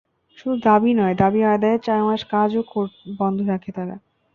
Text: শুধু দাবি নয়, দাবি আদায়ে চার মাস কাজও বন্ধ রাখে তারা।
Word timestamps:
শুধু 0.37 0.55
দাবি 0.63 0.91
নয়, 0.93 1.15
দাবি 1.15 1.41
আদায়ে 1.47 1.77
চার 1.79 1.99
মাস 2.03 2.21
কাজও 2.31 2.61
বন্ধ 3.19 3.37
রাখে 3.49 3.71
তারা। 3.71 3.95